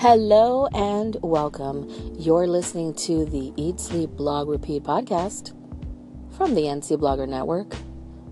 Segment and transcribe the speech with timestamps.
[0.00, 1.86] Hello and welcome.
[2.18, 5.52] You're listening to the Eat, Sleep, Blog, Repeat podcast
[6.38, 7.76] from the NC Blogger Network,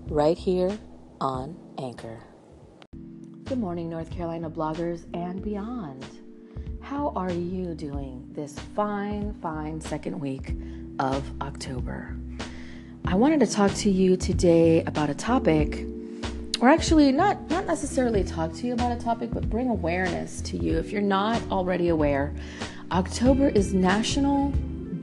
[0.07, 0.75] right here
[1.21, 2.23] on Anchor.
[3.43, 6.03] Good morning, North Carolina bloggers and beyond.
[6.81, 10.55] How are you doing this fine, fine second week
[10.97, 12.17] of October?
[13.05, 15.85] I wanted to talk to you today about a topic
[16.61, 20.57] or actually not not necessarily talk to you about a topic but bring awareness to
[20.57, 20.77] you.
[20.77, 22.33] If you're not already aware
[22.91, 24.49] october is national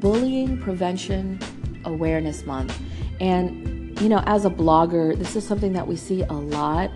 [0.00, 1.38] bullying prevention
[1.84, 2.78] awareness month.
[3.20, 6.90] And you know as a blogger this is something that we see a lot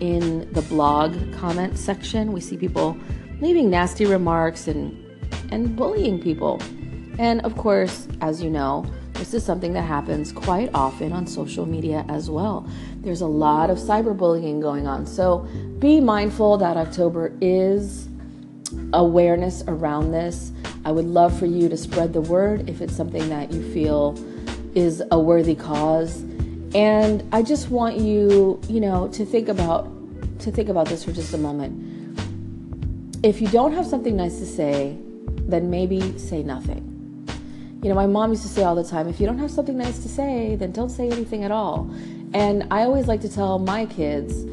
[0.00, 2.32] in the blog comment section.
[2.32, 2.96] We see people
[3.40, 5.04] leaving nasty remarks and
[5.50, 6.60] and bullying people.
[7.18, 8.84] And of course as you know
[9.18, 12.68] this is something that happens quite often on social media as well.
[13.00, 15.06] There's a lot of cyberbullying going on.
[15.06, 15.40] So
[15.80, 18.08] be mindful that October is
[18.92, 20.52] awareness around this.
[20.84, 24.16] I would love for you to spread the word if it's something that you feel
[24.76, 26.20] is a worthy cause.
[26.72, 29.90] And I just want you, you know, to think about
[30.40, 31.84] to think about this for just a moment.
[33.24, 36.97] If you don't have something nice to say, then maybe say nothing.
[37.80, 39.78] You know, my mom used to say all the time, if you don't have something
[39.78, 41.88] nice to say, then don't say anything at all.
[42.34, 44.44] And I always like to tell my kids,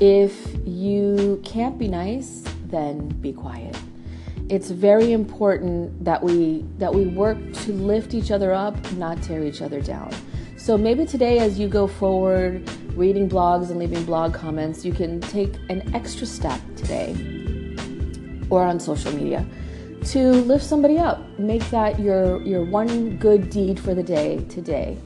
[0.00, 0.34] if
[0.66, 3.76] you can't be nice, then be quiet.
[4.48, 9.44] It's very important that we that we work to lift each other up, not tear
[9.44, 10.10] each other down.
[10.56, 15.20] So maybe today as you go forward reading blogs and leaving blog comments, you can
[15.20, 17.14] take an extra step today
[18.50, 19.46] or on social media
[20.06, 21.38] to lift somebody up.
[21.38, 24.98] Make that your your one good deed for the day today.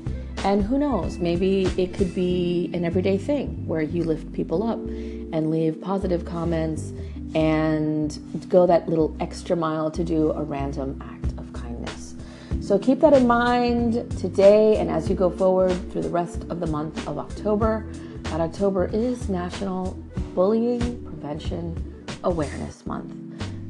[0.45, 4.79] And who knows, maybe it could be an everyday thing where you lift people up
[4.79, 6.93] and leave positive comments
[7.35, 12.15] and go that little extra mile to do a random act of kindness.
[12.61, 16.61] So keep that in mind today and as you go forward through the rest of
[16.61, 17.87] the month of October.
[18.25, 19.93] That October is National
[20.35, 23.28] Bullying Prevention Awareness Month.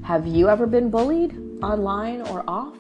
[0.09, 2.79] Have you ever been bullied online or off?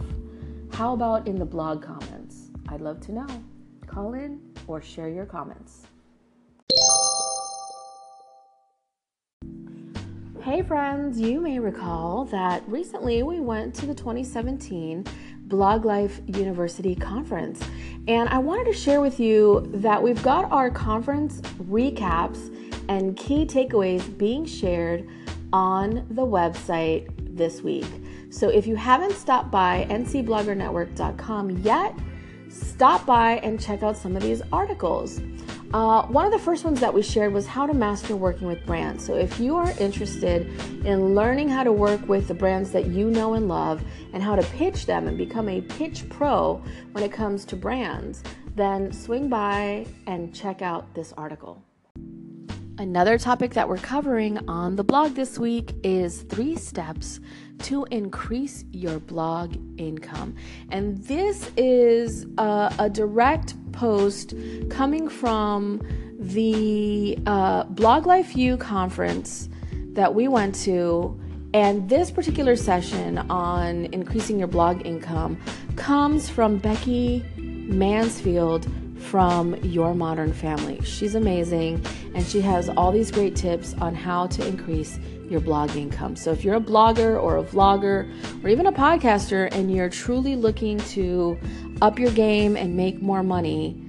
[0.72, 2.48] How about in the blog comments?
[2.70, 3.26] I'd love to know.
[3.86, 5.82] Call in or share your comments.
[10.40, 15.04] Hey, friends, you may recall that recently we went to the 2017
[15.48, 17.60] Blog Life University Conference.
[18.08, 22.50] And I wanted to share with you that we've got our conference recaps
[22.88, 25.06] and key takeaways being shared
[25.52, 27.86] on the website this week.
[28.30, 31.94] So if you haven't stopped by ncbloggernetwork.com yet,
[32.50, 35.20] stop by and check out some of these articles.
[35.72, 38.64] Uh, one of the first ones that we shared was how to master working with
[38.64, 39.04] brands.
[39.04, 40.48] So, if you are interested
[40.86, 43.84] in learning how to work with the brands that you know and love
[44.14, 46.62] and how to pitch them and become a pitch pro
[46.92, 48.22] when it comes to brands,
[48.56, 51.62] then swing by and check out this article.
[52.80, 57.18] Another topic that we're covering on the blog this week is three steps
[57.64, 60.36] to increase your blog income.
[60.70, 64.32] And this is a, a direct post
[64.70, 65.80] coming from
[66.20, 69.48] the uh, Blog Life U conference
[69.94, 71.20] that we went to.
[71.54, 75.36] And this particular session on increasing your blog income
[75.74, 80.80] comes from Becky Mansfield from Your Modern Family.
[80.82, 84.98] She's amazing and she has all these great tips on how to increase
[85.28, 86.16] your blog income.
[86.16, 88.10] So if you're a blogger or a vlogger
[88.42, 91.38] or even a podcaster and you're truly looking to
[91.82, 93.80] up your game and make more money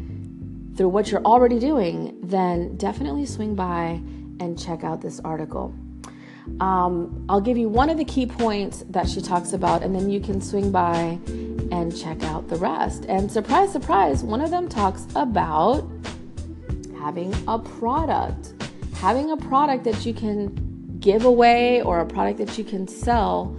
[0.76, 4.02] through what you're already doing, then definitely swing by
[4.40, 5.74] and check out this article.
[6.60, 10.10] Um, I'll give you one of the key points that she talks about, and then
[10.10, 11.20] you can swing by
[11.72, 13.06] and check out the rest.
[13.06, 15.90] And surprise, surprise, one of them talks about
[17.00, 18.54] having a product,
[18.96, 23.56] having a product that you can give away or a product that you can sell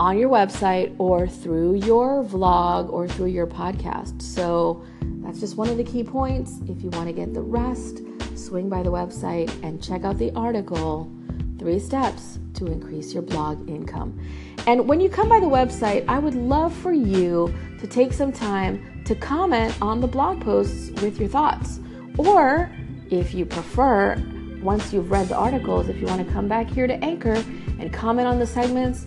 [0.00, 4.20] on your website or through your vlog or through your podcast.
[4.22, 4.84] So
[5.22, 6.58] that's just one of the key points.
[6.68, 8.00] If you want to get the rest,
[8.34, 11.12] swing by the website and check out the article
[11.60, 14.18] Three Steps to Increase Your Blog Income.
[14.66, 18.32] And when you come by the website, I would love for you to take some
[18.32, 21.78] time to comment on the blog posts with your thoughts.
[22.16, 22.72] Or
[23.10, 24.16] if you prefer,
[24.62, 27.44] once you've read the articles, if you want to come back here to Anchor
[27.78, 29.06] and comment on the segments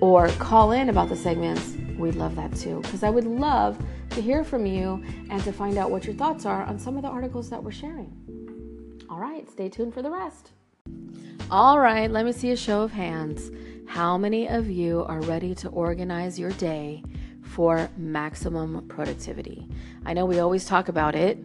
[0.00, 2.80] or call in about the segments, we'd love that too.
[2.82, 3.76] Because I would love
[4.10, 7.02] to hear from you and to find out what your thoughts are on some of
[7.02, 8.14] the articles that we're sharing.
[9.10, 10.52] All right, stay tuned for the rest.
[11.50, 13.50] All right, let me see a show of hands.
[13.86, 17.02] How many of you are ready to organize your day
[17.40, 19.66] for maximum productivity?
[20.04, 21.38] I know we always talk about it,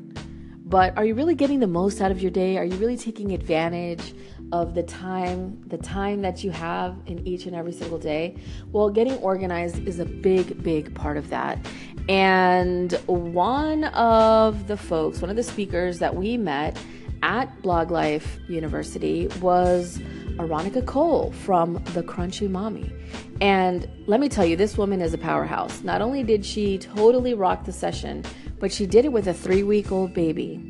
[0.69, 2.57] but are you really getting the most out of your day?
[2.57, 4.13] Are you really taking advantage
[4.51, 8.35] of the time, the time that you have in each and every single day?
[8.73, 11.65] Well, getting organized is a big, big part of that.
[12.09, 16.77] And one of the folks, one of the speakers that we met
[17.23, 19.97] at Blog Life University was
[20.35, 22.91] Aronica Cole from The Crunchy Mommy.
[23.39, 25.83] And let me tell you, this woman is a powerhouse.
[25.83, 28.25] Not only did she totally rock the session,
[28.59, 30.61] but she did it with a three week old baby.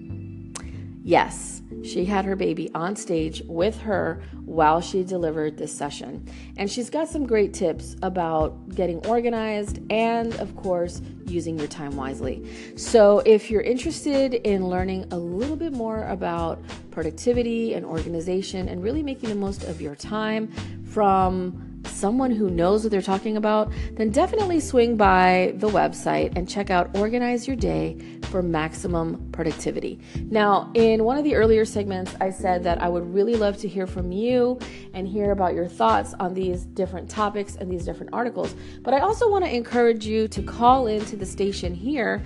[1.03, 6.27] Yes, she had her baby on stage with her while she delivered this session.
[6.57, 11.95] And she's got some great tips about getting organized and, of course, using your time
[11.95, 12.47] wisely.
[12.77, 18.83] So, if you're interested in learning a little bit more about productivity and organization and
[18.83, 20.51] really making the most of your time
[20.85, 21.72] from
[22.03, 26.69] someone who knows what they're talking about, then definitely swing by the website and check
[26.69, 29.97] out Organize Your Day for maximum productivity.
[30.29, 33.69] Now, in one of the earlier segments, I said that I would really love to
[33.69, 34.59] hear from you
[34.93, 38.53] and hear about your thoughts on these different topics and these different articles.
[38.81, 42.21] But I also want to encourage you to call into the station here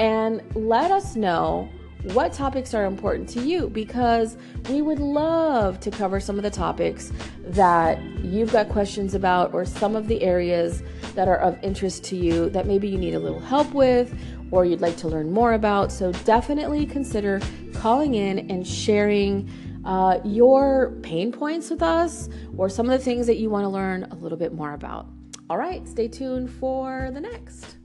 [0.00, 1.68] and let us know
[2.02, 4.36] what topics are important to you because
[4.70, 7.12] we would love to cover some of the topics
[7.44, 10.82] that you've got questions about or some of the areas
[11.14, 14.18] that are of interest to you that maybe you need a little help with
[14.50, 15.92] or you'd like to learn more about.
[15.92, 17.40] So definitely consider
[17.74, 19.50] calling in and sharing
[19.84, 23.68] uh, your pain points with us or some of the things that you want to
[23.68, 25.06] learn a little bit more about.
[25.48, 27.76] All right, stay tuned for the next.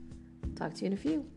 [0.54, 1.35] Talk to you in a few.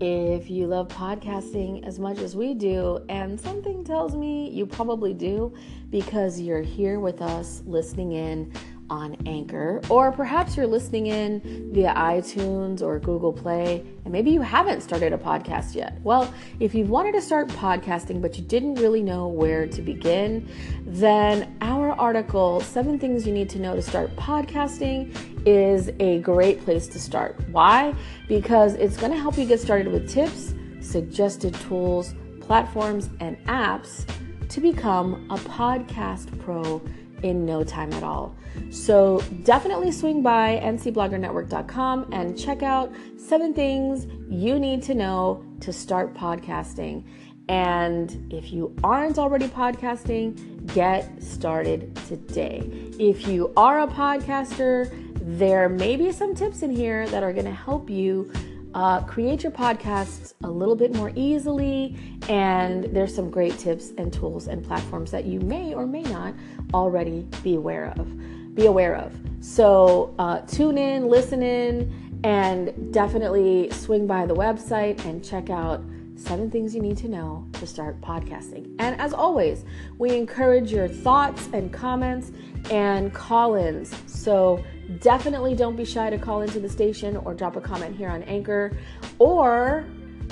[0.00, 5.14] If you love podcasting as much as we do, and something tells me you probably
[5.14, 5.54] do
[5.90, 8.52] because you're here with us listening in
[8.90, 14.40] on Anchor, or perhaps you're listening in via iTunes or Google Play, and maybe you
[14.40, 15.98] haven't started a podcast yet.
[16.02, 20.48] Well, if you've wanted to start podcasting but you didn't really know where to begin,
[20.84, 25.14] then our article, Seven Things You Need to Know to Start Podcasting,
[25.46, 27.38] is a great place to start.
[27.50, 27.94] Why?
[28.28, 34.06] Because it's going to help you get started with tips, suggested tools, platforms, and apps
[34.48, 36.80] to become a podcast pro
[37.24, 38.36] in no time at all.
[38.70, 45.72] So definitely swing by ncbloggernetwork.com and check out seven things you need to know to
[45.72, 47.02] start podcasting.
[47.48, 52.70] And if you aren't already podcasting, get started today.
[52.98, 54.90] If you are a podcaster,
[55.20, 58.30] there may be some tips in here that are going to help you
[58.74, 61.96] uh, create your podcasts a little bit more easily.
[62.28, 66.34] And there's some great tips and tools and platforms that you may or may not
[66.74, 68.54] already be aware of.
[68.54, 69.16] Be aware of.
[69.40, 75.82] So uh, tune in, listen in, and definitely swing by the website and check out
[76.16, 78.74] seven things you need to know to start podcasting.
[78.78, 79.64] And as always,
[79.98, 82.32] we encourage your thoughts and comments
[82.70, 83.94] and call ins.
[84.06, 84.64] So
[85.00, 88.22] definitely don't be shy to call into the station or drop a comment here on
[88.24, 88.76] Anchor
[89.18, 89.86] or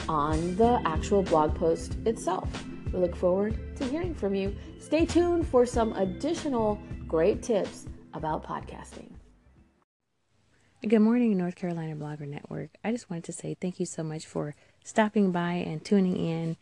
[0.08, 2.48] on the actual blog post itself.
[2.92, 4.54] We look forward to hearing from you.
[4.78, 9.10] Stay tuned for some additional great tips about podcasting.
[10.86, 12.70] Good morning, North Carolina Blogger Network.
[12.82, 14.54] I just wanted to say thank you so much for
[14.84, 16.56] stopping by and tuning in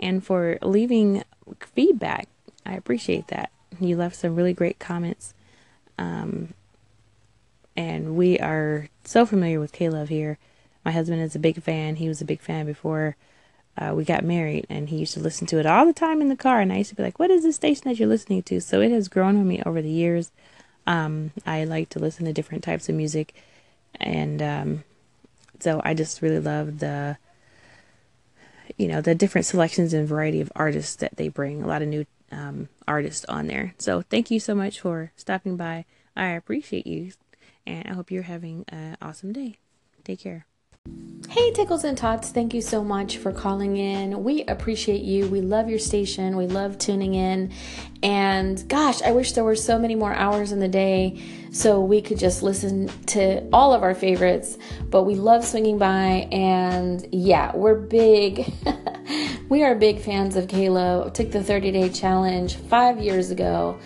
[0.00, 1.22] and for leaving
[1.60, 2.28] feedback.
[2.66, 3.52] I appreciate that.
[3.78, 5.34] You left some really great comments.
[5.98, 6.54] Um,
[7.76, 10.38] and we are so familiar with K-Love here.
[10.84, 11.96] My husband is a big fan.
[11.96, 13.16] He was a big fan before
[13.78, 16.28] uh, we got married, and he used to listen to it all the time in
[16.28, 16.60] the car.
[16.60, 18.80] And I used to be like, "What is this station that you're listening to?" So
[18.80, 20.32] it has grown on me over the years.
[20.86, 23.34] Um, I like to listen to different types of music,
[23.96, 24.84] and um,
[25.60, 27.18] so I just really love the,
[28.76, 31.62] you know, the different selections and variety of artists that they bring.
[31.62, 33.74] A lot of new um, artists on there.
[33.78, 35.84] So thank you so much for stopping by.
[36.16, 37.12] I appreciate you,
[37.66, 39.58] and I hope you're having an awesome day.
[40.04, 40.46] Take care.
[41.28, 44.24] Hey, Tickles and Tots, thank you so much for calling in.
[44.24, 45.28] We appreciate you.
[45.28, 46.36] We love your station.
[46.36, 47.52] We love tuning in.
[48.02, 52.00] And gosh, I wish there were so many more hours in the day so we
[52.00, 54.58] could just listen to all of our favorites.
[54.88, 56.28] But we love swinging by.
[56.32, 58.52] And yeah, we're big.
[59.50, 61.12] we are big fans of K-Love.
[61.12, 63.78] Took the 30 day challenge five years ago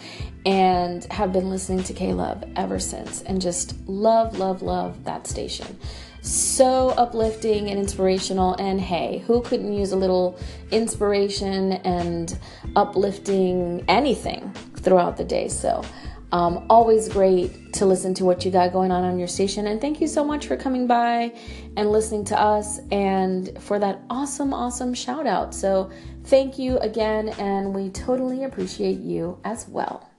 [0.47, 2.14] and have been listening to K
[2.54, 5.78] ever since and just love, love, love that station
[6.25, 8.54] so uplifting and inspirational.
[8.54, 10.38] And hey, who couldn't use a little
[10.71, 12.37] inspiration and
[12.75, 15.49] uplifting anything throughout the day?
[15.49, 15.85] So,
[16.34, 19.68] Um, always great to listen to what you got going on on your station.
[19.68, 21.32] And thank you so much for coming by
[21.76, 25.54] and listening to us and for that awesome, awesome shout out.
[25.54, 25.92] So
[26.24, 30.10] thank you again, and we totally appreciate you as well.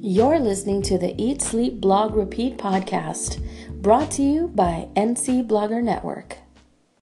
[0.00, 3.40] You're listening to the Eat, Sleep, Blog, Repeat podcast
[3.80, 6.39] brought to you by NC Blogger Network.